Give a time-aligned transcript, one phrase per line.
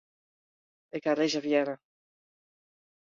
[0.99, 1.75] Ik ha reservearre.